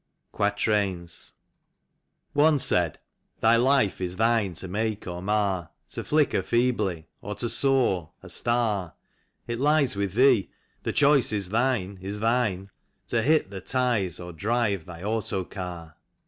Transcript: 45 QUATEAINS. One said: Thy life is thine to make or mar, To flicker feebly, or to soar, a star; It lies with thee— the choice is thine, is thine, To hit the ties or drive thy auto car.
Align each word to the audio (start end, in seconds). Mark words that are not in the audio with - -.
45 0.31 0.31
QUATEAINS. 0.55 1.31
One 2.33 2.57
said: 2.57 2.97
Thy 3.39 3.55
life 3.55 4.01
is 4.01 4.15
thine 4.15 4.55
to 4.55 4.67
make 4.67 5.05
or 5.05 5.21
mar, 5.21 5.69
To 5.89 6.03
flicker 6.03 6.41
feebly, 6.41 7.05
or 7.21 7.35
to 7.35 7.47
soar, 7.47 8.09
a 8.23 8.27
star; 8.27 8.95
It 9.45 9.59
lies 9.59 9.95
with 9.95 10.13
thee— 10.13 10.49
the 10.85 10.91
choice 10.91 11.31
is 11.31 11.49
thine, 11.49 11.99
is 12.01 12.19
thine, 12.19 12.71
To 13.09 13.21
hit 13.21 13.51
the 13.51 13.61
ties 13.61 14.19
or 14.19 14.33
drive 14.33 14.87
thy 14.87 15.03
auto 15.03 15.43
car. 15.45 15.97